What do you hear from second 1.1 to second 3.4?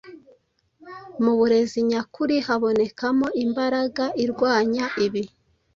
Mu burezi nyakuri, habonekamo